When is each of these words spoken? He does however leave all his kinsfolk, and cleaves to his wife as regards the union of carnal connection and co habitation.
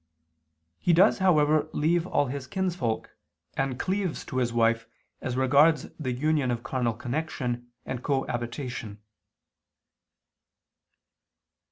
He 0.79 0.93
does 0.93 1.19
however 1.19 1.69
leave 1.73 2.07
all 2.07 2.25
his 2.25 2.47
kinsfolk, 2.47 3.15
and 3.55 3.79
cleaves 3.79 4.25
to 4.25 4.37
his 4.37 4.51
wife 4.51 4.87
as 5.21 5.37
regards 5.37 5.85
the 5.99 6.11
union 6.11 6.49
of 6.49 6.63
carnal 6.63 6.93
connection 6.95 7.69
and 7.85 8.01
co 8.01 8.25
habitation. 8.25 8.97